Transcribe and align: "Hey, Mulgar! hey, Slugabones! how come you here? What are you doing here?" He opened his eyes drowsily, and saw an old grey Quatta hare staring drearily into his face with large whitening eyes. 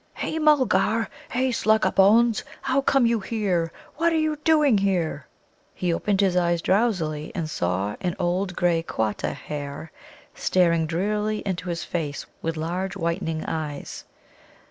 "Hey, 0.15 0.39
Mulgar! 0.39 1.09
hey, 1.29 1.51
Slugabones! 1.51 2.41
how 2.63 2.81
come 2.81 3.05
you 3.05 3.19
here? 3.19 3.71
What 3.97 4.11
are 4.11 4.17
you 4.17 4.35
doing 4.37 4.79
here?" 4.79 5.27
He 5.75 5.93
opened 5.93 6.21
his 6.21 6.35
eyes 6.35 6.63
drowsily, 6.63 7.31
and 7.35 7.47
saw 7.47 7.95
an 8.01 8.15
old 8.17 8.55
grey 8.55 8.81
Quatta 8.81 9.33
hare 9.33 9.91
staring 10.33 10.87
drearily 10.87 11.43
into 11.45 11.69
his 11.69 11.83
face 11.83 12.25
with 12.41 12.57
large 12.57 12.97
whitening 12.97 13.45
eyes. 13.45 14.05